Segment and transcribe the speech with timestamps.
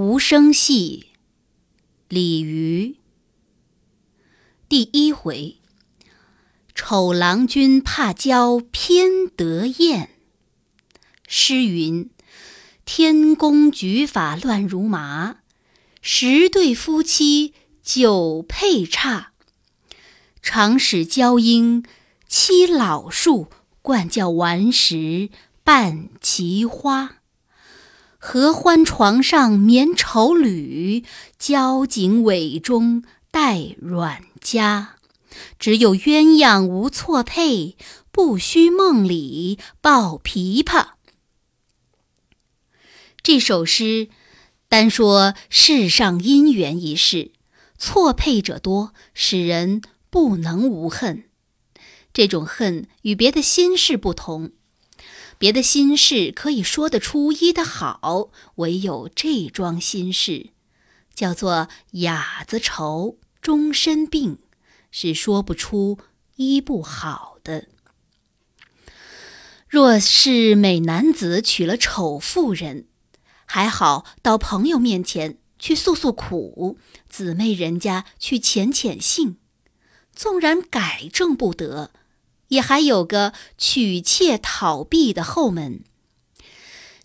[0.00, 1.06] 无声戏，
[2.08, 2.98] 李渔。
[4.68, 5.56] 第一回，
[6.72, 10.10] 丑郎君怕娇偏得艳。
[11.26, 12.10] 诗云：
[12.84, 15.38] 天公举法乱如麻，
[16.00, 17.52] 十对夫妻
[17.82, 19.32] 九配差。
[20.40, 21.82] 常使娇莺
[22.28, 23.48] 欺老树，
[23.82, 25.30] 惯教顽石
[25.64, 27.16] 伴其花。
[28.20, 31.04] 合欢床上眠愁侣，
[31.38, 34.88] 交颈尾中带软枷。
[35.60, 37.76] 只有鸳鸯无错配，
[38.10, 40.88] 不须梦里抱琵琶。
[43.22, 44.08] 这首诗
[44.68, 47.30] 单说世上姻缘一事，
[47.78, 51.24] 错配者多，使人不能无恨。
[52.12, 54.50] 这种恨与别的心事不同。
[55.38, 60.50] 别的心事可以说得出医得好，唯有这桩心事，
[61.14, 64.38] 叫做哑子愁，终身病，
[64.90, 65.98] 是说不出
[66.36, 67.68] 医不好的。
[69.68, 72.86] 若是美男子娶了丑妇人，
[73.44, 79.36] 还好到朋友面前去诉诉苦，姊妹人家去遣遣信，
[80.12, 81.92] 纵然改正不得。
[82.48, 85.82] 也还有个娶妾讨婢的后门。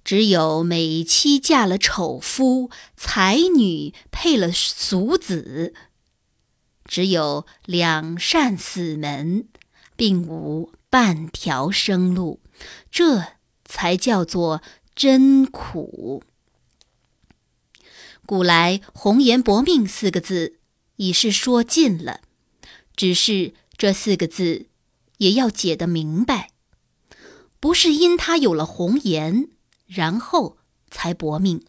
[0.04, 5.74] 只有美妻嫁了丑夫，才女配了俗子，
[6.84, 9.48] 只有两扇死门，
[9.96, 12.42] 并无半条生路，
[12.92, 13.28] 这
[13.64, 14.62] 才叫做
[14.94, 16.24] 真苦。
[18.26, 20.60] 古来“红颜薄命”四个字
[20.98, 22.20] 已是说尽了，
[22.96, 24.68] 只是这四个字。
[25.18, 26.52] 也要解得明白，
[27.60, 29.50] 不是因他有了红颜，
[29.86, 30.58] 然后
[30.90, 31.66] 才薄命，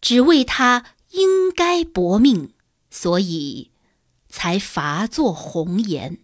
[0.00, 2.52] 只为他应该薄命，
[2.90, 3.70] 所以
[4.28, 6.18] 才罚作红颜。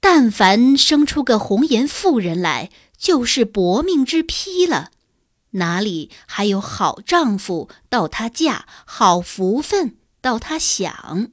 [0.00, 4.90] 但凡生出个红颜妇人来，就是薄命之批了，
[5.50, 11.30] 哪里还有好丈夫到她嫁，好福分到她享？